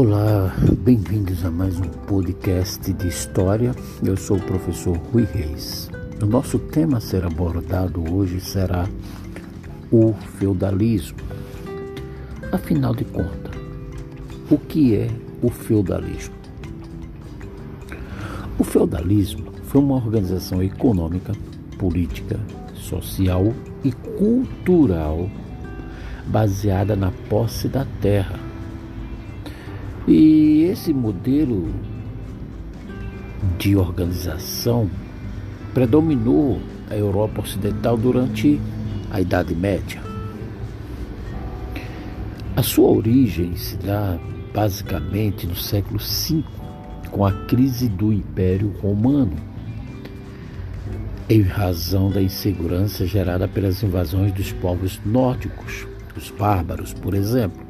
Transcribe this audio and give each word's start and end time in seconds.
Olá, 0.00 0.54
bem-vindos 0.78 1.44
a 1.44 1.50
mais 1.50 1.76
um 1.80 1.88
podcast 2.06 2.92
de 2.92 3.08
história. 3.08 3.74
Eu 4.00 4.16
sou 4.16 4.36
o 4.36 4.42
professor 4.42 4.96
Rui 4.96 5.24
Reis. 5.24 5.90
O 6.22 6.24
nosso 6.24 6.56
tema 6.56 6.98
a 6.98 7.00
ser 7.00 7.24
abordado 7.24 8.04
hoje 8.14 8.40
será 8.40 8.88
o 9.90 10.14
feudalismo. 10.38 11.18
Afinal 12.52 12.94
de 12.94 13.04
contas, 13.06 13.52
o 14.48 14.56
que 14.56 14.94
é 14.94 15.10
o 15.42 15.50
feudalismo? 15.50 16.36
O 18.56 18.62
feudalismo 18.62 19.52
foi 19.64 19.80
uma 19.80 19.96
organização 19.96 20.62
econômica, 20.62 21.32
política, 21.76 22.38
social 22.72 23.52
e 23.82 23.90
cultural 23.90 25.28
baseada 26.28 26.94
na 26.94 27.10
posse 27.28 27.66
da 27.66 27.84
terra 28.00 28.47
e 30.08 30.62
esse 30.62 30.92
modelo 30.94 31.68
de 33.58 33.76
organização 33.76 34.90
predominou 35.74 36.58
a 36.90 36.96
Europa 36.96 37.42
Ocidental 37.42 37.96
durante 37.98 38.58
a 39.10 39.20
Idade 39.20 39.54
Média. 39.54 40.00
A 42.56 42.62
sua 42.62 42.88
origem 42.88 43.54
se 43.54 43.76
dá 43.76 44.18
basicamente 44.54 45.46
no 45.46 45.54
século 45.54 45.98
V, 45.98 46.42
com 47.10 47.26
a 47.26 47.32
crise 47.46 47.88
do 47.88 48.10
Império 48.10 48.74
Romano, 48.80 49.36
em 51.28 51.42
razão 51.42 52.10
da 52.10 52.22
insegurança 52.22 53.06
gerada 53.06 53.46
pelas 53.46 53.82
invasões 53.82 54.32
dos 54.32 54.52
povos 54.52 54.98
nórdicos, 55.04 55.86
os 56.16 56.30
bárbaros, 56.30 56.94
por 56.94 57.12
exemplo. 57.12 57.68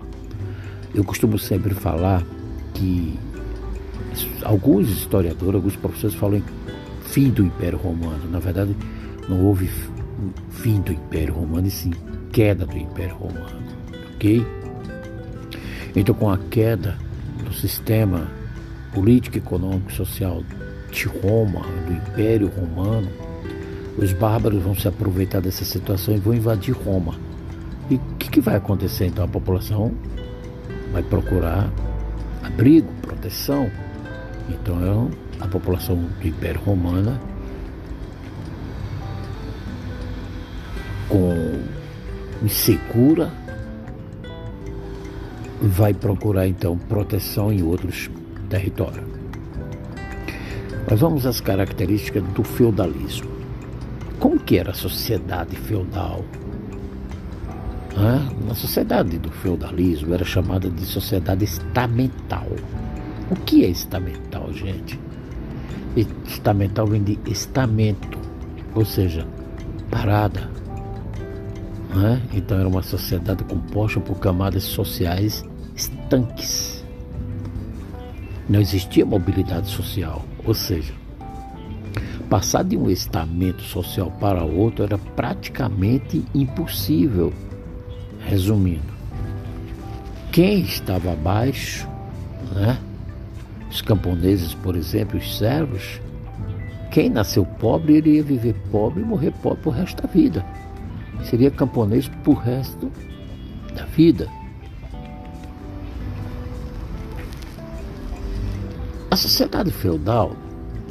Eu 0.94 1.04
costumo 1.04 1.38
sempre 1.38 1.74
falar 1.74 2.24
que 2.78 3.18
alguns 4.44 4.88
historiadores, 4.88 5.54
alguns 5.56 5.76
professores 5.76 6.14
falam 6.14 6.38
em 6.38 6.44
fim 7.02 7.30
do 7.30 7.44
Império 7.44 7.78
Romano. 7.78 8.30
Na 8.30 8.38
verdade, 8.38 8.76
não 9.28 9.44
houve 9.44 9.68
fim 10.50 10.80
do 10.80 10.92
Império 10.92 11.34
Romano, 11.34 11.66
e 11.66 11.70
sim 11.70 11.92
queda 12.32 12.64
do 12.64 12.78
Império 12.78 13.16
Romano. 13.16 13.58
Ok? 14.14 14.46
Então, 15.96 16.14
com 16.14 16.30
a 16.30 16.38
queda 16.38 16.96
do 17.44 17.52
sistema 17.52 18.28
político, 18.94 19.38
econômico, 19.38 19.92
social 19.92 20.42
de 20.90 21.06
Roma, 21.06 21.62
do 21.86 21.92
Império 21.92 22.48
Romano, 22.48 23.08
os 23.96 24.12
bárbaros 24.12 24.62
vão 24.62 24.74
se 24.74 24.86
aproveitar 24.86 25.40
dessa 25.40 25.64
situação 25.64 26.14
e 26.14 26.18
vão 26.18 26.34
invadir 26.34 26.74
Roma. 26.74 27.14
E 27.90 27.96
o 27.96 28.00
que, 28.18 28.30
que 28.30 28.40
vai 28.40 28.56
acontecer 28.56 29.06
então? 29.06 29.24
A 29.24 29.28
população 29.28 29.92
vai 30.92 31.02
procurar 31.02 31.70
abrigo, 32.48 32.92
proteção. 33.02 33.70
Então 34.48 35.10
a 35.40 35.46
população 35.46 35.96
do 35.96 36.26
Império 36.26 36.60
Romano 36.60 37.18
com 41.08 41.62
insegura 42.42 43.30
vai 45.60 45.92
procurar 45.92 46.46
então 46.46 46.76
proteção 46.76 47.52
em 47.52 47.62
outros 47.62 48.10
territórios. 48.48 49.06
Mas 50.90 51.00
vamos 51.00 51.26
às 51.26 51.40
características 51.40 52.22
do 52.28 52.42
feudalismo. 52.42 53.30
Como 54.18 54.38
que 54.38 54.56
era 54.56 54.70
a 54.70 54.74
sociedade 54.74 55.54
feudal? 55.56 56.24
Né? 57.98 58.30
Na 58.46 58.54
sociedade 58.54 59.18
do 59.18 59.30
feudalismo 59.30 60.14
era 60.14 60.24
chamada 60.24 60.70
de 60.70 60.84
sociedade 60.84 61.44
estamental. 61.44 62.46
O 63.28 63.34
que 63.34 63.64
é 63.64 63.68
estamental, 63.68 64.52
gente? 64.52 64.98
Estamental 66.24 66.86
vem 66.86 67.02
de 67.02 67.18
estamento, 67.26 68.16
ou 68.72 68.84
seja, 68.84 69.26
parada. 69.90 70.48
Né? 71.92 72.22
Então 72.32 72.58
era 72.58 72.68
uma 72.68 72.82
sociedade 72.82 73.42
composta 73.42 73.98
por 73.98 74.18
camadas 74.20 74.62
sociais 74.62 75.44
estanques. 75.74 76.84
Não 78.48 78.60
existia 78.60 79.04
mobilidade 79.04 79.68
social, 79.68 80.24
ou 80.44 80.54
seja, 80.54 80.94
passar 82.30 82.62
de 82.62 82.76
um 82.76 82.88
estamento 82.88 83.62
social 83.62 84.10
para 84.20 84.44
outro 84.44 84.84
era 84.84 84.96
praticamente 84.96 86.24
impossível 86.34 87.32
Resumindo, 88.28 88.92
quem 90.30 90.60
estava 90.60 91.14
abaixo, 91.14 91.88
né? 92.54 92.78
os 93.70 93.80
camponeses, 93.80 94.52
por 94.52 94.76
exemplo, 94.76 95.18
os 95.18 95.38
servos, 95.38 95.98
quem 96.90 97.08
nasceu 97.08 97.46
pobre 97.46 97.94
iria 97.94 98.22
viver 98.22 98.54
pobre 98.70 99.00
e 99.00 99.04
morrer 99.04 99.32
pobre 99.42 99.62
por 99.62 99.72
resto 99.72 100.02
da 100.02 100.08
vida. 100.10 100.44
Seria 101.24 101.50
camponês 101.50 102.06
por 102.22 102.34
resto 102.34 102.92
da 103.74 103.86
vida. 103.86 104.28
A 109.10 109.16
sociedade 109.16 109.70
feudal 109.70 110.36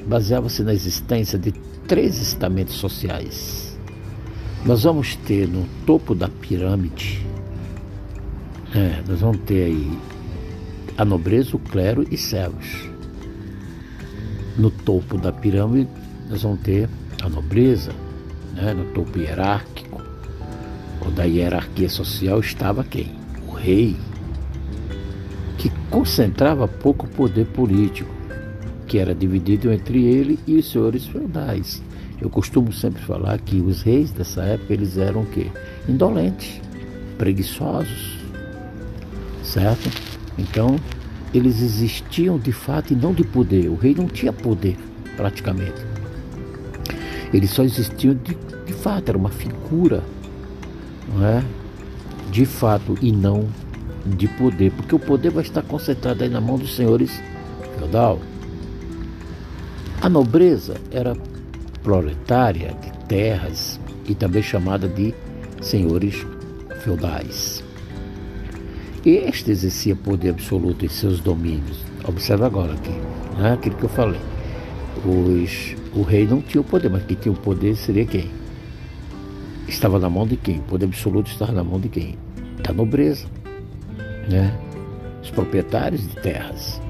baseava-se 0.07 0.63
na 0.63 0.73
existência 0.73 1.37
de 1.37 1.51
três 1.87 2.19
estamentos 2.19 2.73
sociais 2.73 3.67
nós 4.67 4.83
vamos 4.83 5.15
ter 5.15 5.47
no 5.47 5.65
topo 5.85 6.13
da 6.13 6.27
pirâmide, 6.27 7.25
é, 8.75 9.01
nós 9.07 9.21
vamos 9.21 9.37
ter 9.45 9.65
aí 9.65 9.97
a 10.97 11.05
nobreza, 11.05 11.55
o 11.55 11.59
clero 11.59 12.05
e 12.11 12.17
servos. 12.17 12.89
No 14.57 14.71
topo 14.71 15.17
da 15.17 15.31
pirâmide, 15.31 15.89
nós 16.29 16.41
vamos 16.41 16.59
ter 16.61 16.89
a 17.21 17.29
nobreza, 17.29 17.91
né, 18.53 18.73
no 18.73 18.85
topo 18.93 19.19
hierárquico, 19.19 20.01
ou 21.05 21.11
da 21.11 21.23
hierarquia 21.23 21.89
social, 21.89 22.39
estava 22.39 22.83
quem? 22.83 23.11
O 23.47 23.51
rei, 23.51 23.95
que 25.57 25.69
concentrava 25.89 26.67
pouco 26.67 27.07
poder 27.07 27.45
político, 27.45 28.09
que 28.87 28.97
era 28.97 29.13
dividido 29.13 29.71
entre 29.71 30.03
ele 30.03 30.39
e 30.47 30.57
os 30.57 30.71
senhores 30.71 31.05
feudais. 31.05 31.81
Eu 32.19 32.29
costumo 32.29 32.73
sempre 32.73 33.01
falar 33.03 33.39
que 33.39 33.57
os 33.61 33.83
reis 33.83 34.11
dessa 34.11 34.41
época 34.41 34.73
eles 34.73 34.97
eram 34.97 35.21
o 35.21 35.25
quê? 35.27 35.51
Indolentes, 35.87 36.59
preguiçosos, 37.17 38.16
certo? 39.47 39.89
Então 40.37 40.77
eles 41.33 41.61
existiam 41.61 42.37
de 42.37 42.51
fato 42.51 42.93
e 42.93 42.95
não 42.95 43.13
de 43.13 43.23
poder. 43.23 43.69
O 43.69 43.75
rei 43.75 43.95
não 43.95 44.07
tinha 44.07 44.31
poder 44.31 44.77
praticamente. 45.15 45.85
Eles 47.33 47.49
só 47.49 47.63
existiam 47.63 48.13
de, 48.15 48.37
de 48.65 48.73
fato, 48.73 49.09
era 49.09 49.17
uma 49.17 49.29
figura, 49.29 50.03
não 51.13 51.25
é? 51.25 51.43
De 52.31 52.45
fato 52.45 52.97
e 53.01 53.11
não 53.11 53.47
de 54.05 54.27
poder, 54.27 54.71
porque 54.71 54.95
o 54.95 54.99
poder 54.99 55.31
vai 55.31 55.43
estar 55.43 55.61
concentrado 55.61 56.23
aí 56.23 56.29
na 56.29 56.39
mão 56.39 56.57
dos 56.57 56.75
senhores 56.75 57.21
feudal. 57.77 58.19
A 60.01 60.07
nobreza 60.07 60.75
era 60.91 61.15
proletária 61.83 62.73
de 62.81 62.91
terras 63.07 63.79
e 64.07 64.15
também 64.15 64.41
chamada 64.41 64.87
de 64.87 65.13
senhores 65.61 66.25
feudais. 66.81 67.66
Este 69.05 69.51
exercia 69.51 69.95
poder 69.95 70.31
absoluto 70.31 70.85
em 70.85 70.89
seus 70.89 71.19
domínios. 71.19 71.83
Observe 72.03 72.43
agora 72.43 72.73
aqui, 72.73 72.91
né? 73.37 73.53
aquilo 73.53 73.75
que 73.75 73.83
eu 73.83 73.89
falei. 73.89 74.19
Os, 75.05 75.75
o 75.95 76.01
rei 76.01 76.25
não 76.25 76.41
tinha 76.41 76.61
o 76.61 76.63
poder, 76.63 76.89
mas 76.89 77.03
quem 77.05 77.15
tinha 77.15 77.31
o 77.31 77.37
poder 77.37 77.75
seria 77.75 78.05
quem? 78.05 78.29
Estava 79.67 79.99
na 79.99 80.09
mão 80.09 80.25
de 80.25 80.35
quem? 80.35 80.57
O 80.57 80.63
poder 80.63 80.85
absoluto 80.85 81.29
estava 81.29 81.51
na 81.51 81.63
mão 81.63 81.79
de 81.79 81.89
quem? 81.89 82.17
Da 82.63 82.73
nobreza, 82.73 83.27
né? 84.29 84.57
Os 85.21 85.29
proprietários 85.29 86.01
de 86.01 86.15
terras, 86.15 86.81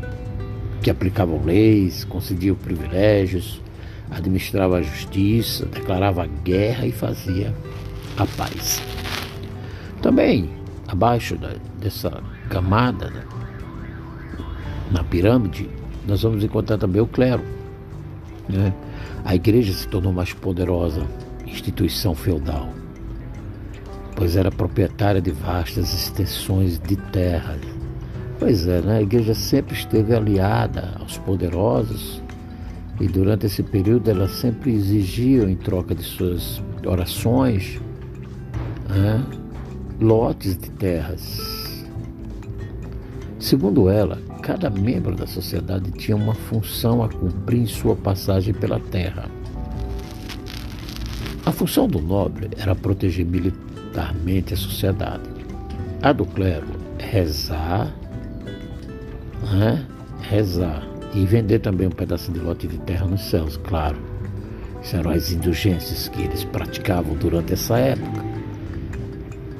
que 0.81 0.89
aplicavam 0.89 1.43
leis, 1.43 2.03
concediam 2.05 2.55
privilégios, 2.55 3.61
administrava 4.09 4.77
a 4.77 4.81
justiça, 4.81 5.65
declarava 5.65 6.23
a 6.23 6.27
guerra 6.27 6.85
e 6.85 6.91
fazia 6.91 7.53
a 8.15 8.25
paz. 8.25 8.81
Também, 10.01 10.49
abaixo 10.87 11.35
da, 11.35 11.53
dessa 11.77 12.21
camada, 12.49 13.09
né, 13.09 13.23
na 14.91 15.03
pirâmide, 15.03 15.69
nós 16.07 16.23
vamos 16.23 16.43
encontrar 16.43 16.77
também 16.77 17.01
o 17.01 17.07
clero. 17.07 17.43
Né? 18.47 18.73
A 19.25 19.35
igreja 19.35 19.73
se 19.73 19.87
tornou 19.87 20.13
mais 20.13 20.33
poderosa 20.33 21.05
instituição 21.45 22.15
feudal, 22.15 22.69
pois 24.15 24.35
era 24.35 24.51
proprietária 24.51 25.21
de 25.21 25.31
vastas 25.31 25.93
extensões 25.93 26.79
de 26.79 26.95
terra. 26.95 27.57
Pois 28.39 28.67
é, 28.67 28.81
né? 28.81 28.97
a 28.97 29.01
igreja 29.01 29.33
sempre 29.33 29.75
esteve 29.75 30.15
aliada 30.15 30.95
aos 30.99 31.17
poderosos 31.17 32.21
e 32.99 33.07
durante 33.07 33.45
esse 33.45 33.61
período 33.61 34.09
ela 34.09 34.27
sempre 34.27 34.73
exigia, 34.73 35.43
em 35.43 35.55
troca 35.55 35.93
de 35.93 36.03
suas 36.03 36.61
orações, 36.85 37.79
né, 38.89 39.23
lotes 39.99 40.57
de 40.57 40.69
terras. 40.71 41.56
Segundo 43.47 43.89
ela, 43.89 44.19
cada 44.41 44.69
membro 44.69 45.15
da 45.15 45.25
sociedade 45.25 45.89
tinha 45.91 46.17
uma 46.17 46.33
função 46.33 47.01
a 47.01 47.07
cumprir 47.07 47.61
em 47.61 47.65
sua 47.65 47.95
passagem 47.95 48.53
pela 48.53 48.77
terra. 48.77 49.31
A 51.45 51.51
função 51.53 51.87
do 51.87 52.01
nobre 52.01 52.49
era 52.57 52.75
proteger 52.75 53.25
militarmente 53.25 54.53
a 54.53 54.57
sociedade. 54.57 55.29
A 56.01 56.11
do 56.11 56.25
clero, 56.25 56.67
rezar, 56.99 57.95
né? 59.53 59.85
rezar 60.23 60.85
e 61.13 61.25
vender 61.25 61.59
também 61.59 61.87
um 61.87 61.91
pedaço 61.91 62.33
de 62.33 62.39
lote 62.39 62.67
de 62.67 62.77
terra 62.79 63.05
nos 63.05 63.29
céus, 63.29 63.55
claro. 63.55 63.97
Isso 64.83 64.97
eram 64.97 65.11
as 65.11 65.31
indulgências 65.31 66.09
que 66.09 66.21
eles 66.21 66.43
praticavam 66.43 67.15
durante 67.15 67.53
essa 67.53 67.77
época. 67.77 68.25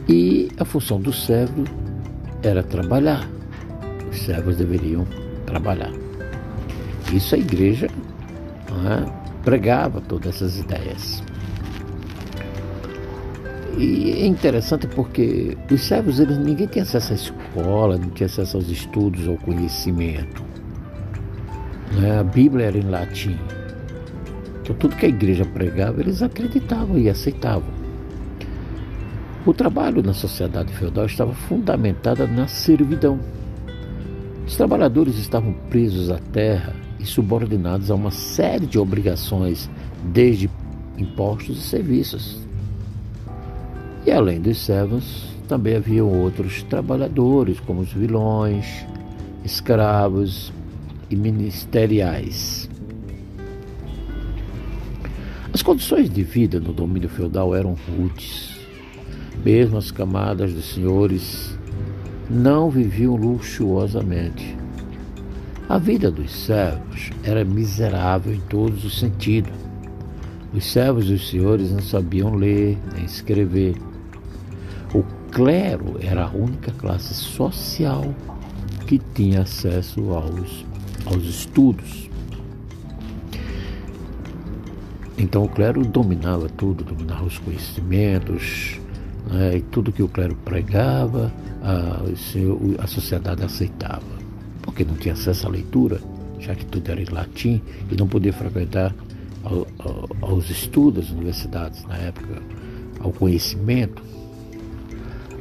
E 0.10 0.50
a 0.60 0.66
função 0.66 1.00
do 1.00 1.14
servo 1.14 1.64
era 2.44 2.62
trabalhar. 2.62 3.37
Os 4.18 4.26
servos 4.26 4.58
deveriam 4.58 5.06
trabalhar. 5.46 5.94
Isso 7.14 7.36
a 7.36 7.38
igreja 7.38 7.88
é, 7.88 9.12
pregava 9.44 10.02
todas 10.02 10.36
essas 10.36 10.58
ideias. 10.58 11.24
E 13.78 14.12
é 14.12 14.26
interessante 14.26 14.88
porque 14.88 15.56
os 15.72 15.82
servos, 15.82 16.20
eles, 16.20 16.40
ninguém 16.40 16.66
tinha 16.66 16.84
acesso 16.84 17.14
à 17.14 17.16
escola, 17.16 17.98
não 17.98 18.10
tinha 18.10 18.26
acesso 18.26 18.58
aos 18.58 18.70
estudos, 18.70 19.28
ao 19.28 19.38
conhecimento. 19.38 20.44
Né? 21.94 22.20
A 22.20 22.24
Bíblia 22.24 22.66
era 22.66 22.78
em 22.78 22.90
latim. 22.90 23.38
Então 24.64 24.76
tudo 24.78 24.96
que 24.96 25.06
a 25.06 25.10
igreja 25.10 25.46
pregava, 25.46 26.02
eles 26.02 26.24
acreditavam 26.24 26.98
e 26.98 27.08
aceitavam. 27.08 27.70
O 29.46 29.54
trabalho 29.54 30.02
na 30.02 30.14
sociedade 30.14 30.74
feudal 30.74 31.06
estava 31.06 31.34
fundamentado 31.34 32.28
na 32.28 32.48
servidão. 32.48 33.37
Os 34.48 34.56
trabalhadores 34.56 35.18
estavam 35.18 35.52
presos 35.70 36.10
à 36.10 36.18
terra 36.18 36.74
e 36.98 37.06
subordinados 37.06 37.92
a 37.92 37.96
uma 37.96 38.12
série 38.12 38.66
de 38.66 38.80
obrigações, 38.80 39.70
desde 40.06 40.50
impostos 40.98 41.58
e 41.58 41.62
serviços. 41.62 42.40
E 44.06 44.12
além 44.12 44.40
dos 44.40 44.58
servos, 44.58 45.28
também 45.50 45.76
haviam 45.76 46.08
outros 46.08 46.64
trabalhadores, 46.64 47.60
como 47.60 47.82
os 47.82 47.92
vilões, 47.92 48.86
escravos 49.44 50.54
e 51.10 51.16
ministeriais. 51.18 52.70
As 55.54 55.62
condições 55.62 56.10
de 56.10 56.24
vida 56.24 56.58
no 56.58 56.72
domínio 56.72 57.10
feudal 57.10 57.54
eram 57.54 57.76
rudes. 57.90 58.58
Mesmo 59.44 59.78
as 59.78 59.92
camadas 59.92 60.54
dos 60.54 60.74
senhores 60.74 61.57
não 62.30 62.70
viviam 62.70 63.16
luxuosamente. 63.16 64.58
A 65.70 65.78
vida 65.78 66.10
dos 66.10 66.32
servos 66.32 67.10
era 67.24 67.44
miserável 67.44 68.34
em 68.34 68.40
todos 68.42 68.84
os 68.86 69.00
sentidos. 69.00 69.52
Os 70.54 70.72
servos 70.72 71.10
e 71.10 71.14
os 71.14 71.30
senhores 71.30 71.72
não 71.72 71.82
sabiam 71.82 72.34
ler 72.36 72.78
nem 72.94 73.04
escrever. 73.04 73.76
O 74.94 75.04
clero 75.32 75.98
era 76.00 76.26
a 76.26 76.30
única 76.30 76.72
classe 76.72 77.14
social 77.14 78.16
que 78.86 78.98
tinha 79.14 79.42
acesso 79.42 80.14
aos, 80.14 80.66
aos 81.06 81.26
estudos. 81.26 82.10
Então 85.18 85.44
o 85.44 85.50
clero 85.50 85.84
dominava 85.84 86.48
tudo, 86.48 86.84
dominava 86.84 87.26
os 87.26 87.38
conhecimentos, 87.40 88.80
né, 89.32 89.58
e 89.58 89.62
tudo 89.62 89.92
que 89.92 90.04
o 90.04 90.08
clero 90.08 90.36
pregava, 90.44 91.32
a, 91.62 92.02
a 92.84 92.88
sociedade 92.88 93.44
aceitava, 93.44 94.02
porque 94.62 94.84
não 94.84 94.96
tinha 94.96 95.14
acesso 95.14 95.48
à 95.48 95.50
leitura, 95.50 96.00
já 96.40 96.56
que 96.56 96.66
tudo 96.66 96.90
era 96.90 97.02
em 97.02 97.06
latim, 97.06 97.62
e 97.92 97.96
não 97.96 98.08
podia 98.08 98.34
frequentar 98.34 98.94
ao, 99.44 99.68
ao, 99.80 100.10
aos 100.22 100.50
estudos 100.50 101.12
universidades 101.12 101.84
na 101.86 101.98
época, 101.98 102.42
ao 103.00 103.12
conhecimento. 103.12 104.02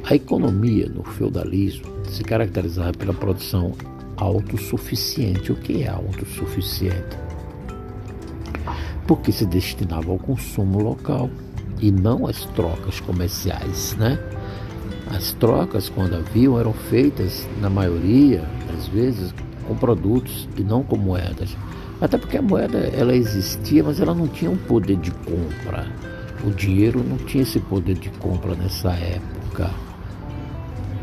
A 0.03 0.15
economia 0.15 0.87
no 0.87 1.03
feudalismo 1.03 1.85
se 2.09 2.23
caracterizava 2.23 2.93
pela 2.93 3.13
produção 3.13 3.73
autossuficiente. 4.15 5.51
O 5.51 5.55
que 5.55 5.83
é 5.83 5.89
autossuficiente? 5.89 7.17
Porque 9.05 9.31
se 9.31 9.45
destinava 9.45 10.11
ao 10.11 10.17
consumo 10.17 10.79
local 10.81 11.29
e 11.79 11.91
não 11.91 12.27
as 12.27 12.45
trocas 12.45 12.99
comerciais, 12.99 13.95
né? 13.97 14.19
As 15.09 15.31
trocas, 15.33 15.89
quando 15.89 16.15
haviam, 16.15 16.59
eram 16.59 16.73
feitas, 16.73 17.47
na 17.61 17.69
maioria 17.69 18.43
das 18.71 18.87
vezes, 18.87 19.33
com 19.67 19.75
produtos 19.75 20.47
e 20.57 20.61
não 20.61 20.83
com 20.83 20.97
moedas. 20.97 21.55
Até 21.99 22.17
porque 22.17 22.37
a 22.37 22.41
moeda 22.41 22.77
ela 22.77 23.15
existia, 23.15 23.83
mas 23.83 23.99
ela 23.99 24.13
não 24.13 24.27
tinha 24.27 24.51
um 24.51 24.57
poder 24.57 24.97
de 24.97 25.11
compra. 25.11 25.87
O 26.45 26.51
dinheiro 26.51 27.03
não 27.03 27.17
tinha 27.17 27.43
esse 27.43 27.59
poder 27.59 27.95
de 27.95 28.09
compra 28.11 28.53
nessa 28.53 28.91
época. 28.91 29.69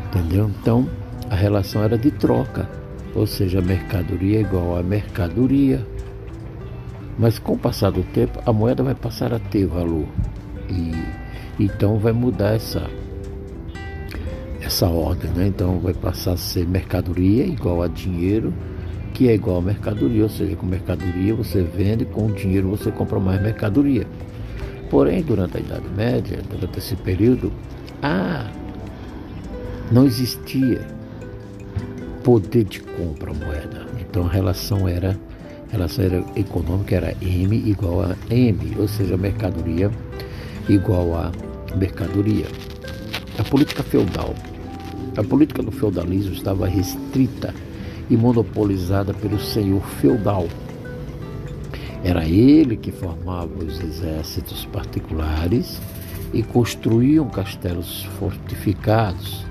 Entendeu? 0.06 0.50
Então, 0.60 0.88
a 1.30 1.34
relação 1.34 1.82
era 1.82 1.98
de 1.98 2.10
troca, 2.10 2.68
ou 3.14 3.26
seja, 3.26 3.60
mercadoria 3.60 4.40
igual 4.40 4.78
a 4.78 4.82
mercadoria. 4.82 5.84
Mas 7.18 7.38
com 7.38 7.54
o 7.54 7.58
passar 7.58 7.90
do 7.90 8.02
tempo, 8.02 8.40
a 8.46 8.52
moeda 8.52 8.82
vai 8.82 8.94
passar 8.94 9.32
a 9.32 9.38
ter 9.38 9.66
valor. 9.66 10.06
E 10.68 10.92
então 11.58 11.98
vai 11.98 12.12
mudar 12.12 12.54
essa 12.54 12.90
essa 14.60 14.88
ordem, 14.88 15.30
né? 15.32 15.46
Então 15.48 15.78
vai 15.78 15.92
passar 15.92 16.32
a 16.32 16.36
ser 16.36 16.66
mercadoria 16.66 17.44
igual 17.44 17.82
a 17.82 17.88
dinheiro, 17.88 18.52
que 19.12 19.28
é 19.28 19.34
igual 19.34 19.58
a 19.58 19.62
mercadoria, 19.62 20.22
ou 20.22 20.28
seja, 20.28 20.56
com 20.56 20.66
mercadoria 20.66 21.34
você 21.34 21.62
vende, 21.62 22.04
com 22.06 22.32
dinheiro 22.32 22.68
você 22.68 22.90
compra 22.90 23.20
mais 23.20 23.40
mercadoria. 23.42 24.06
Porém, 24.90 25.22
durante 25.22 25.58
a 25.58 25.60
Idade 25.60 25.88
Média, 25.94 26.38
durante 26.50 26.78
esse 26.78 26.96
período, 26.96 27.52
ah, 28.02 28.50
não 29.92 30.06
existia 30.06 30.80
poder 32.22 32.64
de 32.64 32.80
compra 32.80 33.32
moeda. 33.34 33.86
Então 34.00 34.26
a 34.26 34.30
relação 34.30 34.88
era 34.88 35.16
a 35.68 35.72
relação 35.72 36.04
era 36.04 36.24
econômica 36.36 36.94
era 36.94 37.14
M 37.20 37.54
igual 37.68 38.02
a 38.02 38.16
M, 38.30 38.58
ou 38.78 38.88
seja, 38.88 39.16
mercadoria 39.16 39.90
igual 40.68 41.14
a 41.14 41.32
mercadoria. 41.76 42.46
A 43.38 43.44
política 43.44 43.82
feudal. 43.82 44.34
A 45.16 45.22
política 45.22 45.62
do 45.62 45.70
feudalismo 45.70 46.32
estava 46.32 46.66
restrita 46.66 47.54
e 48.10 48.16
monopolizada 48.16 49.12
pelo 49.14 49.38
senhor 49.38 49.82
feudal. 50.00 50.48
Era 52.02 52.26
ele 52.26 52.76
que 52.76 52.92
formava 52.92 53.64
os 53.64 53.80
exércitos 53.80 54.66
particulares 54.66 55.80
e 56.32 56.42
construíam 56.42 57.28
castelos 57.28 58.04
fortificados, 58.18 59.44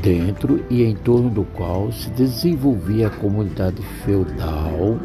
dentro 0.00 0.64
e 0.70 0.84
em 0.84 0.94
torno 0.94 1.28
do 1.28 1.44
qual 1.44 1.92
se 1.92 2.08
desenvolvia 2.10 3.08
a 3.08 3.10
comunidade 3.10 3.82
feudal 4.04 4.98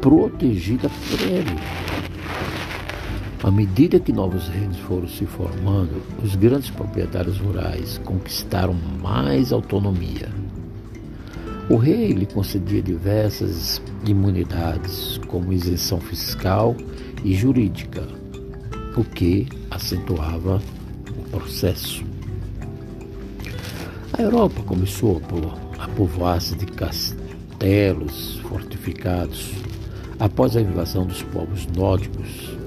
protegida 0.00 0.88
por 0.88 1.20
ele. 1.28 1.89
À 3.42 3.50
medida 3.50 3.98
que 3.98 4.12
novos 4.12 4.48
reinos 4.48 4.76
foram 4.80 5.08
se 5.08 5.24
formando, 5.24 6.02
os 6.22 6.36
grandes 6.36 6.68
proprietários 6.68 7.38
rurais 7.38 7.98
conquistaram 8.04 8.74
mais 9.02 9.50
autonomia. 9.50 10.28
O 11.70 11.76
rei 11.76 12.12
lhe 12.12 12.26
concedia 12.26 12.82
diversas 12.82 13.80
imunidades, 14.04 15.18
como 15.26 15.54
isenção 15.54 15.98
fiscal 16.00 16.76
e 17.24 17.34
jurídica, 17.34 18.06
o 18.94 19.02
que 19.02 19.48
acentuava 19.70 20.60
o 21.08 21.30
processo. 21.30 22.04
A 24.12 24.20
Europa 24.20 24.62
começou 24.64 25.22
a 25.78 25.88
povoar-se 25.88 26.54
de 26.56 26.66
castelos 26.66 28.38
fortificados 28.40 29.54
após 30.18 30.58
a 30.58 30.60
invasão 30.60 31.06
dos 31.06 31.22
povos 31.22 31.66
nórdicos 31.68 32.59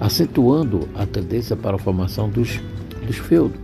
acentuando 0.00 0.88
a 0.94 1.04
tendência 1.04 1.54
para 1.54 1.76
a 1.76 1.78
formação 1.78 2.28
dos, 2.28 2.58
dos 3.06 3.16
feudos. 3.18 3.60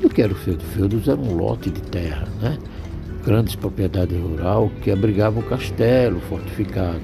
E 0.00 0.06
o 0.06 0.08
que 0.08 0.22
era 0.22 0.32
o 0.32 0.36
feudo? 0.36 0.64
Feudos 0.64 1.06
era 1.06 1.20
um 1.20 1.36
lote 1.36 1.70
de 1.70 1.82
terra, 1.82 2.26
né? 2.40 2.58
grandes 3.24 3.54
propriedades 3.54 4.18
rurais 4.18 4.70
que 4.82 4.90
abrigavam 4.90 5.42
castelo 5.42 6.20
fortificado, 6.20 7.02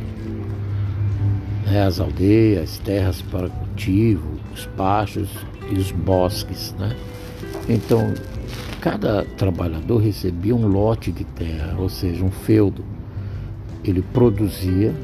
né? 1.67 1.87
as 1.87 2.01
aldeias, 2.01 2.79
terras 2.79 3.21
para 3.21 3.51
cultivo, 3.51 4.27
os 4.55 4.65
pastos 4.77 5.29
e 5.71 5.75
os 5.75 5.93
bosques. 5.93 6.75
Né? 6.79 6.97
Então, 7.69 8.15
cada 8.81 9.25
trabalhador 9.37 9.99
recebia 9.99 10.55
um 10.55 10.67
lote 10.67 11.13
de 11.13 11.25
terra, 11.25 11.77
ou 11.79 11.91
seja, 11.91 12.25
um 12.25 12.31
feudo. 12.31 12.83
Ele 13.85 14.01
produzia 14.01 14.95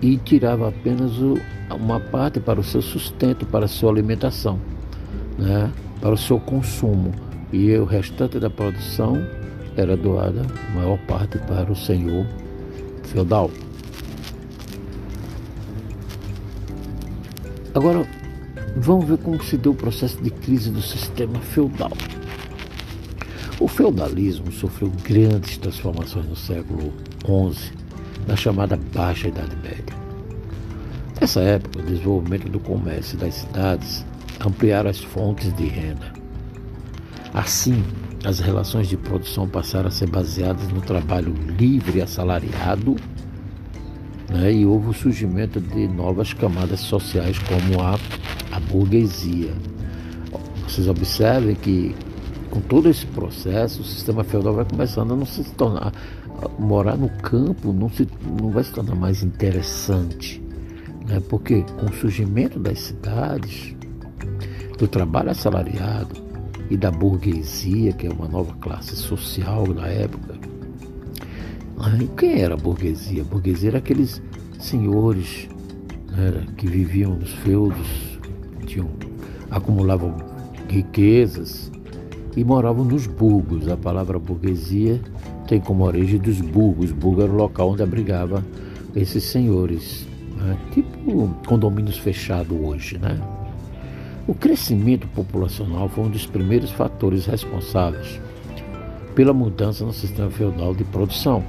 e 0.00 0.16
tirava 0.16 0.68
apenas 0.68 1.16
o, 1.18 1.38
uma 1.74 2.00
parte 2.00 2.40
para 2.40 2.60
o 2.60 2.64
seu 2.64 2.82
sustento, 2.82 3.46
para 3.46 3.64
a 3.64 3.68
sua 3.68 3.90
alimentação, 3.90 4.58
né? 5.38 5.70
para 6.00 6.12
o 6.12 6.18
seu 6.18 6.38
consumo. 6.38 7.12
E 7.52 7.74
o 7.76 7.84
restante 7.84 8.38
da 8.38 8.48
produção 8.48 9.22
era 9.76 9.96
doada, 9.96 10.42
maior 10.74 10.98
parte, 11.06 11.38
para 11.38 11.70
o 11.70 11.76
senhor 11.76 12.26
feudal. 13.04 13.50
Agora, 17.74 18.06
vamos 18.76 19.06
ver 19.06 19.18
como 19.18 19.42
se 19.42 19.56
deu 19.56 19.72
o 19.72 19.74
processo 19.74 20.22
de 20.22 20.30
crise 20.30 20.70
do 20.70 20.82
sistema 20.82 21.38
feudal. 21.38 21.92
O 23.60 23.68
feudalismo 23.68 24.50
sofreu 24.50 24.92
grandes 25.04 25.56
transformações 25.56 26.26
no 26.26 26.36
século 26.36 26.92
XI, 27.24 27.72
na 28.26 28.36
chamada 28.36 28.78
Baixa 28.92 29.28
Idade 29.28 29.56
Média. 29.62 30.01
Nessa 31.22 31.40
época, 31.40 31.78
o 31.78 31.82
desenvolvimento 31.82 32.48
do 32.48 32.58
comércio 32.58 33.16
das 33.16 33.34
cidades 33.34 34.04
ampliaram 34.44 34.90
as 34.90 34.98
fontes 34.98 35.54
de 35.54 35.66
renda. 35.66 36.12
Assim, 37.32 37.80
as 38.24 38.40
relações 38.40 38.88
de 38.88 38.96
produção 38.96 39.48
passaram 39.48 39.86
a 39.86 39.90
ser 39.92 40.10
baseadas 40.10 40.66
no 40.70 40.80
trabalho 40.80 41.32
livre 41.56 42.00
e 42.00 42.02
assalariado, 42.02 42.96
né? 44.28 44.52
e 44.52 44.66
houve 44.66 44.88
o 44.88 44.92
surgimento 44.92 45.60
de 45.60 45.86
novas 45.86 46.34
camadas 46.34 46.80
sociais, 46.80 47.38
como 47.38 47.80
a, 47.80 47.96
a 48.50 48.58
burguesia. 48.58 49.54
Vocês 50.66 50.88
observem 50.88 51.54
que, 51.54 51.94
com 52.50 52.60
todo 52.60 52.88
esse 52.88 53.06
processo, 53.06 53.82
o 53.82 53.84
sistema 53.84 54.24
feudal 54.24 54.54
vai 54.54 54.64
começando 54.64 55.12
a 55.12 55.16
não 55.16 55.24
se 55.24 55.44
tornar. 55.52 55.92
Morar 56.58 56.96
no 56.96 57.08
campo 57.08 57.72
não, 57.72 57.88
se, 57.88 58.08
não 58.40 58.50
vai 58.50 58.64
se 58.64 58.72
tornar 58.72 58.96
mais 58.96 59.22
interessante, 59.22 60.41
né? 61.06 61.22
porque 61.28 61.62
com 61.80 61.86
o 61.86 61.92
surgimento 61.92 62.58
das 62.58 62.78
cidades, 62.78 63.74
do 64.78 64.88
trabalho 64.88 65.30
assalariado 65.30 66.14
e 66.70 66.76
da 66.76 66.90
burguesia, 66.90 67.92
que 67.92 68.06
é 68.06 68.10
uma 68.10 68.26
nova 68.26 68.54
classe 68.56 68.96
social 68.96 69.66
da 69.72 69.86
época. 69.86 70.34
Quem 72.16 72.40
era 72.40 72.54
a 72.54 72.56
burguesia? 72.56 73.22
A 73.22 73.24
burguesia 73.24 73.70
era 73.70 73.78
aqueles 73.78 74.22
senhores 74.58 75.48
né, 76.10 76.46
que 76.56 76.66
viviam 76.66 77.14
nos 77.14 77.30
feudos, 77.30 78.18
tinham, 78.66 78.88
acumulavam 79.50 80.16
riquezas 80.68 81.70
e 82.36 82.44
moravam 82.44 82.84
nos 82.84 83.06
burgos. 83.06 83.68
A 83.68 83.76
palavra 83.76 84.18
burguesia 84.18 85.00
tem 85.46 85.60
como 85.60 85.84
origem 85.84 86.18
dos 86.18 86.40
burgos. 86.40 86.92
Burgo 86.92 87.22
era 87.22 87.32
o 87.32 87.36
local 87.36 87.70
onde 87.70 87.82
abrigava 87.82 88.44
esses 88.94 89.24
senhores, 89.24 90.06
né? 90.42 90.58
tipo 90.72 91.28
condomínios 91.46 91.98
fechados 91.98 92.56
hoje, 92.60 92.98
né? 92.98 93.20
O 94.26 94.34
crescimento 94.34 95.08
populacional 95.08 95.88
foi 95.88 96.04
um 96.04 96.10
dos 96.10 96.26
primeiros 96.26 96.70
fatores 96.70 97.26
responsáveis 97.26 98.20
pela 99.14 99.32
mudança 99.32 99.84
no 99.84 99.92
sistema 99.92 100.30
feudal 100.30 100.74
de 100.74 100.84
produção. 100.84 101.42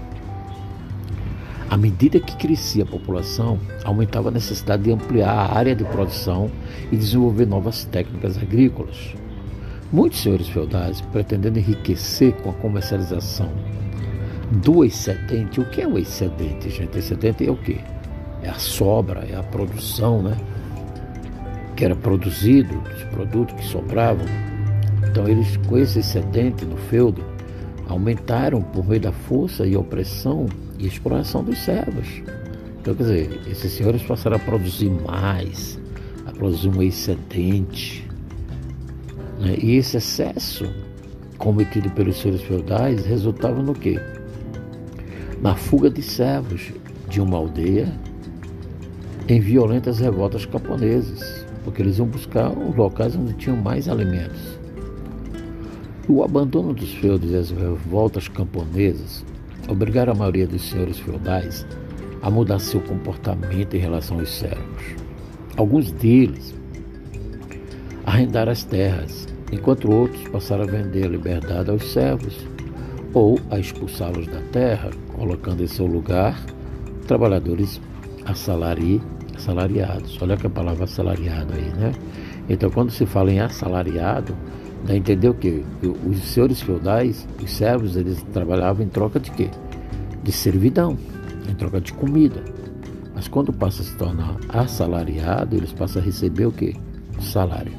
À 1.70 1.78
medida 1.78 2.20
que 2.20 2.36
crescia 2.36 2.84
a 2.84 2.88
população, 2.88 3.60
aumentava 3.84 4.30
a 4.30 4.32
necessidade 4.32 4.84
de 4.84 4.92
ampliar 4.92 5.32
a 5.32 5.58
área 5.58 5.76
de 5.76 5.84
produção 5.84 6.50
e 6.92 6.98
desenvolver 6.98 7.46
novas 7.46 7.86
técnicas 7.86 8.38
agrícolas. 8.38 9.16
Muitos 9.92 10.22
senhores 10.22 10.48
feudais, 10.50 11.02
pretendendo 11.02 11.60
enriquecer 11.60 12.34
com 12.38 12.50
a 12.50 12.54
comercialização 12.54 13.50
do 14.52 14.84
excedente, 14.84 15.60
o 15.60 15.66
que 15.66 15.82
é 15.82 15.88
o 15.88 15.98
excedente, 15.98 16.70
gente? 16.70 16.98
Excedente 16.98 17.48
é 17.48 17.52
o 17.52 17.56
quê? 17.56 17.78
É 18.44 18.50
a 18.50 18.56
sobra, 18.56 19.26
é 19.30 19.36
a 19.36 19.44
produção, 19.44 20.22
né? 20.22 20.38
que 21.76 21.84
era 21.86 21.96
produzido, 21.96 22.82
os 22.96 23.04
produtos 23.06 23.56
que 23.56 23.66
sobravam. 23.66 24.26
Então 25.10 25.28
eles, 25.28 25.58
com 25.68 25.78
esse 25.78 26.00
excedente 26.00 26.66
no 26.66 26.78
feudo, 26.78 27.24
aumentaram 27.88 28.62
por 28.62 28.88
meio 28.88 29.02
da 29.02 29.12
força 29.12 29.66
e 29.66 29.76
opressão 29.76 30.48
e 30.80 30.88
exploração 30.88 31.44
dos 31.44 31.58
servos. 31.60 32.08
Então, 32.80 32.94
quer 32.96 33.04
dizer, 33.04 33.42
esses 33.50 33.72
senhores 33.72 34.02
passaram 34.04 34.36
a 34.36 34.40
produzir 34.40 34.90
mais, 34.90 35.80
a 36.26 36.32
produzir 36.32 36.70
um 36.70 36.82
excedente. 36.82 38.08
Né? 39.40 39.56
E 39.62 39.78
esse 39.78 39.98
excesso 39.98 40.70
cometido 41.38 41.90
pelos 41.92 42.20
senhores 42.20 42.42
feudais 42.44 43.06
resultava 43.06 43.62
no 43.62 43.74
quê? 43.74 44.00
Na 45.42 45.56
fuga 45.56 45.90
de 45.90 46.02
servos 46.02 46.72
de 47.08 47.22
uma 47.22 47.38
aldeia 47.38 47.92
em 49.28 49.40
violentas 49.40 50.00
revoltas 50.00 50.46
camponesas 50.46 51.46
porque 51.64 51.82
eles 51.82 51.98
iam 51.98 52.08
buscar 52.08 52.52
os 52.52 52.76
locais 52.76 53.16
onde 53.16 53.34
tinham 53.34 53.58
mais 53.58 53.88
alimentos. 53.88 54.60
O 56.08 56.24
abandono 56.24 56.74
dos 56.74 56.94
feudos 56.96 57.32
e 57.32 57.36
as 57.36 57.50
revoltas 57.50 58.28
camponesas 58.28 59.26
obrigaram 59.68 60.14
a 60.14 60.16
maioria 60.16 60.46
dos 60.46 60.70
senhores 60.70 61.00
feudais 61.00 61.66
a 62.22 62.30
mudar 62.30 62.60
seu 62.60 62.82
comportamento 62.82 63.76
em 63.76 63.80
relação 63.80 64.20
aos 64.20 64.34
servos. 64.34 64.84
Alguns 65.56 65.92
deles 65.92 66.54
arrendaram 68.06 68.52
as 68.52 68.64
terras, 68.64 69.28
enquanto 69.52 69.90
outros 69.90 70.28
passaram 70.28 70.64
a 70.64 70.68
vender 70.68 71.06
a 71.06 71.10
liberdade 71.10 71.70
aos 71.70 71.92
servos 71.92 72.36
ou 73.14 73.40
a 73.50 73.60
expulsá-los 73.60 74.28
da 74.28 74.42
terra, 74.52 74.90
colocando 75.16 75.64
em 75.64 75.68
seu 75.68 75.86
lugar 75.86 76.44
trabalhadores 77.08 77.80
assalariados 78.26 79.13
assalariados. 79.36 80.18
Olha 80.22 80.38
que 80.38 80.48
a 80.48 80.50
palavra 80.50 80.84
assalariado 80.84 81.54
aí, 81.54 81.72
né? 81.74 81.92
Então, 82.50 82.70
quando 82.70 82.92
se 82.92 83.06
fala 83.06 83.32
em 83.32 83.40
assalariado, 83.40 84.36
dá 84.86 84.94
a 84.94 84.98
entender 84.98 85.30
o 85.30 85.34
quê? 85.34 85.64
Os 86.08 86.18
senhores 86.20 86.62
feudais, 86.62 87.28
os 87.42 87.52
servos, 87.52 87.96
eles 87.96 88.22
trabalhavam 88.34 88.86
em 88.86 88.90
troca 88.90 89.20
de 89.20 89.32
quê? 89.32 89.50
De 90.24 90.32
servidão, 90.32 90.98
em 91.50 91.54
troca 91.56 91.80
de 91.80 91.94
comida. 91.94 92.44
Mas 93.16 93.28
quando 93.28 93.54
passa 93.54 93.82
a 93.82 93.86
se 93.86 93.96
tornar 93.96 94.38
assalariado, 94.50 95.56
eles 95.56 95.72
passam 95.72 96.02
a 96.02 96.06
receber 96.06 96.46
o 96.46 96.52
quê? 96.52 96.76
Salário. 97.20 97.72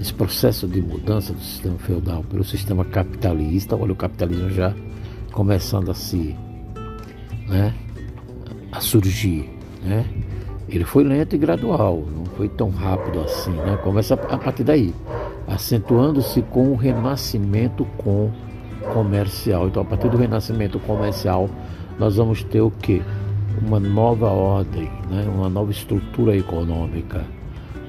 Esse 0.00 0.12
processo 0.12 0.66
de 0.68 0.82
mudança 0.82 1.32
do 1.32 1.40
sistema 1.40 1.78
feudal 1.78 2.22
pelo 2.24 2.44
sistema 2.44 2.84
capitalista, 2.84 3.76
olha 3.76 3.92
o 3.92 3.96
capitalismo 3.96 4.50
já 4.50 4.74
começando 5.32 5.90
a 5.90 5.94
se, 5.94 6.36
né, 7.48 7.72
a 8.70 8.80
surgir, 8.80 9.48
né? 9.82 10.04
Ele 10.68 10.84
foi 10.84 11.04
lento 11.04 11.34
e 11.34 11.38
gradual, 11.38 12.04
não 12.16 12.24
foi 12.24 12.48
tão 12.48 12.70
rápido 12.70 13.20
assim, 13.20 13.50
né? 13.50 13.78
Começa 13.82 14.14
a 14.14 14.38
partir 14.38 14.64
daí, 14.64 14.94
acentuando-se 15.46 16.42
com 16.42 16.72
o 16.72 16.76
renascimento 16.76 17.84
com 17.98 18.30
comercial. 18.92 19.68
Então, 19.68 19.82
a 19.82 19.84
partir 19.84 20.08
do 20.08 20.16
renascimento 20.16 20.78
comercial, 20.80 21.48
nós 21.98 22.16
vamos 22.16 22.42
ter 22.42 22.60
o 22.60 22.70
quê? 22.70 23.02
Uma 23.62 23.78
nova 23.78 24.28
ordem, 24.28 24.90
né? 25.10 25.24
uma 25.32 25.48
nova 25.48 25.70
estrutura 25.70 26.36
econômica. 26.36 27.24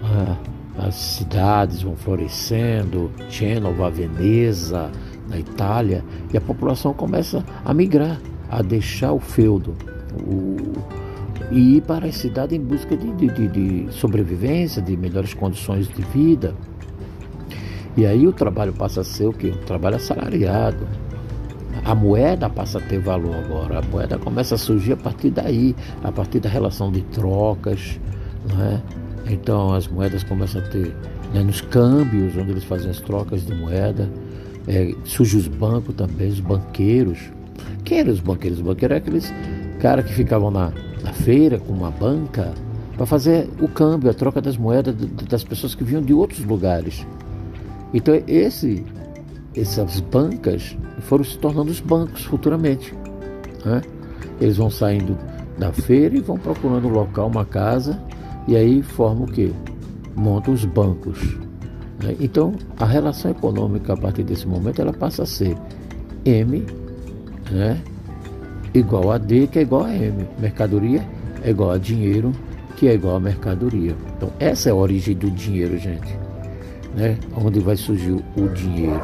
Ah, 0.04 0.36
as 0.78 0.96
cidades 0.96 1.82
vão 1.82 1.96
florescendo, 1.96 3.10
Gênova, 3.30 3.90
Veneza, 3.90 4.92
na 5.28 5.40
Itália, 5.40 6.04
e 6.34 6.38
a 6.38 6.42
população 6.42 6.94
começa 6.94 7.44
a 7.64 7.74
migrar, 7.74 8.20
a 8.50 8.62
deixar 8.62 9.14
o 9.14 9.20
feudo. 9.20 9.74
O, 10.28 10.74
e 11.52 11.78
ir 11.78 11.82
para 11.82 12.08
a 12.08 12.12
cidade 12.12 12.56
em 12.56 12.60
busca 12.60 12.96
de, 12.96 13.12
de, 13.14 13.48
de, 13.48 13.94
sobrevivência, 13.94 14.82
de 14.82 14.96
melhores 14.98 15.34
condições 15.34 15.88
de 15.88 16.02
vida. 16.02 16.56
E 17.98 18.06
aí 18.06 18.28
o 18.28 18.34
trabalho 18.34 18.74
passa 18.74 19.02
a 19.02 19.04
ser 19.04 19.28
o 19.28 19.34
quê? 19.34 19.54
Um 19.56 19.66
trabalho 19.66 19.96
assalariado. 19.96 20.88
A 21.84 21.94
moeda 21.94 22.50
passa 22.50 22.80
a 22.80 22.82
ter 22.82 23.00
valor 23.00 23.36
agora. 23.36 23.80
A 23.80 23.82
moeda 23.82 24.18
começa 24.18 24.56
a 24.56 24.58
surgir 24.58 24.94
a 24.94 24.98
partir 24.98 25.30
daí, 25.30 25.76
a 26.04 26.12
partir 26.12 26.40
da 26.40 26.50
relação 26.50 26.92
de 26.92 27.02
trocas. 27.02 28.00
Né? 28.54 28.82
Então 29.28 29.74
as 29.74 29.88
moedas 29.88 30.24
começam 30.24 30.62
a 30.62 30.66
ter 30.66 30.96
né, 31.34 31.44
nos 31.44 31.62
câmbios, 31.62 32.36
onde 32.36 32.52
eles 32.52 32.64
fazem 32.64 32.90
as 32.90 33.00
trocas 33.00 33.46
de 33.46 33.54
moeda. 33.54 34.10
É, 34.68 34.94
surge 35.04 35.38
os 35.38 35.48
bancos 35.48 35.94
também, 35.96 36.28
os 36.28 36.40
banqueiros. 36.40 37.20
Quem 37.84 38.00
eram 38.00 38.12
os 38.12 38.20
banqueiros? 38.20 38.60
Os 38.60 38.66
banqueiros 38.66 38.96
eram 38.96 38.98
aqueles 38.98 39.34
caras 39.80 40.06
que 40.06 40.14
ficavam 40.14 40.50
na, 40.50 40.72
na 41.06 41.14
feira 41.14 41.60
com 41.60 41.72
uma 41.72 41.92
banca 41.92 42.52
para 42.98 43.06
fazer 43.06 43.48
o 43.62 43.68
câmbio, 43.68 44.10
a 44.10 44.14
troca 44.14 44.42
das 44.42 44.58
moedas 44.58 44.96
das 45.30 45.44
pessoas 45.44 45.76
que 45.76 45.84
vinham 45.84 46.02
de 46.02 46.14
outros 46.14 46.44
lugares. 46.44 47.06
Então 47.94 48.20
esse, 48.28 48.84
essas 49.56 50.00
bancas 50.00 50.76
foram 51.02 51.24
se 51.24 51.38
tornando 51.38 51.70
os 51.70 51.80
bancos 51.80 52.24
futuramente. 52.24 52.96
Né? 53.64 53.82
Eles 54.42 54.58
vão 54.58 54.70
saindo 54.70 55.16
da 55.60 55.72
feira 55.72 56.18
e 56.18 56.22
vão 56.22 56.38
procurando 56.38 56.88
um 56.88 56.92
local, 56.92 57.28
uma 57.28 57.46
casa, 57.46 58.02
e 58.48 58.56
aí 58.56 58.82
formam 58.82 59.26
o 59.26 59.32
quê? 59.32 59.52
Montam 60.16 60.54
os 60.54 60.66
bancos. 60.66 61.38
Né? 62.02 62.16
Então 62.20 62.54
a 62.80 62.86
relação 62.86 63.30
econômica 63.30 63.94
a 63.94 63.98
partir 63.98 64.24
desse 64.24 64.48
momento 64.48 64.82
ela 64.82 64.94
passa 64.94 65.22
a 65.24 65.26
ser 65.26 65.56
M, 66.26 66.66
né? 67.52 67.80
Igual 68.80 69.12
a 69.12 69.18
D, 69.18 69.48
que 69.48 69.60
é 69.60 69.62
igual 69.62 69.86
a 69.86 69.94
M. 69.94 70.28
Mercadoria 70.40 71.06
é 71.46 71.52
igual 71.52 71.72
a 71.72 71.78
dinheiro, 71.78 72.32
que 72.76 72.88
é 72.88 72.94
igual 72.96 73.18
a 73.18 73.20
mercadoria. 73.20 73.96
Então, 74.18 74.32
essa 74.40 74.70
é 74.70 74.72
a 74.72 74.76
origem 74.76 75.16
do 75.16 75.30
dinheiro, 75.30 75.78
gente. 75.78 76.18
Né? 76.96 77.18
Onde 77.36 77.60
vai 77.60 77.78
surgir 77.78 78.12
o 78.12 78.48
dinheiro. 78.50 79.02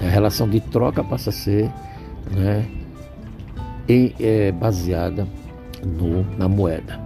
A 0.00 0.08
relação 0.08 0.48
de 0.48 0.60
troca 0.60 1.02
passa 1.02 1.30
a 1.30 1.32
ser 1.32 1.70
né, 2.30 2.66
em, 3.88 4.14
é, 4.20 4.52
baseada 4.52 5.26
no, 5.84 6.24
na 6.36 6.48
moeda. 6.48 7.00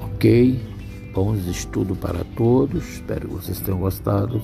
Ok? 0.00 0.60
Bons 1.12 1.46
estudos 1.46 1.98
para 1.98 2.24
todos. 2.36 2.88
Espero 2.94 3.28
que 3.28 3.34
vocês 3.34 3.60
tenham 3.60 3.80
gostado. 3.80 4.40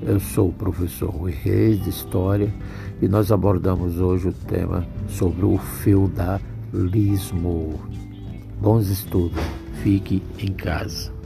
Eu 0.00 0.20
sou 0.20 0.50
o 0.50 0.52
professor 0.52 1.10
Rui 1.10 1.32
Reis 1.32 1.82
de 1.82 1.90
História 1.90 2.52
e 3.00 3.08
nós 3.08 3.30
abordamos 3.30 4.00
hoje 4.00 4.28
o 4.28 4.32
tema 4.32 4.86
sobre 5.08 5.44
o 5.44 5.56
feudalismo. 5.58 6.40
Bons 8.60 8.88
estudos. 8.88 9.42
Fique 9.82 10.22
em 10.38 10.52
casa. 10.52 11.17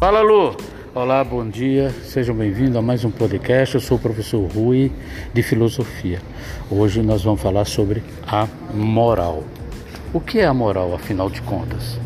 Fala 0.00 0.22
Lu! 0.22 0.56
Olá, 0.94 1.22
bom 1.22 1.46
dia, 1.46 1.90
sejam 1.90 2.34
bem-vindos 2.34 2.74
a 2.74 2.80
mais 2.80 3.04
um 3.04 3.10
podcast. 3.10 3.74
Eu 3.74 3.82
sou 3.82 3.98
o 3.98 4.00
professor 4.00 4.40
Rui 4.50 4.90
de 5.34 5.42
Filosofia. 5.42 6.22
Hoje 6.70 7.02
nós 7.02 7.22
vamos 7.22 7.42
falar 7.42 7.66
sobre 7.66 8.02
a 8.26 8.48
moral. 8.72 9.44
O 10.14 10.18
que 10.18 10.38
é 10.38 10.46
a 10.46 10.54
moral, 10.54 10.94
afinal 10.94 11.28
de 11.28 11.42
contas? 11.42 12.00